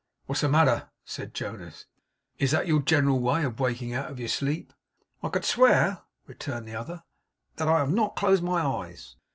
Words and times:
'What's 0.25 0.41
the 0.41 0.49
matter?' 0.49 0.89
said 1.05 1.35
Jonas. 1.35 1.85
'Is 2.39 2.49
that 2.49 2.65
your 2.65 2.81
general 2.81 3.19
way 3.19 3.43
of 3.43 3.59
waking 3.59 3.93
out 3.93 4.09
of 4.09 4.17
your 4.17 4.29
sleep?' 4.29 4.73
'I 5.21 5.29
could 5.29 5.45
swear,' 5.45 5.99
returned 6.25 6.67
the 6.67 6.73
other, 6.73 7.03
'that 7.57 7.67
I 7.67 7.77
have 7.77 7.91
not 7.93 8.15
closed 8.15 8.41
my 8.41 8.65
eyes! 8.65 9.15